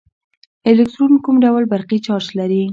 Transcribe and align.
الکترون 0.69 1.13
کوم 1.23 1.35
ډول 1.45 1.63
برقي 1.71 1.97
چارچ 2.07 2.27
لري. 2.39 2.63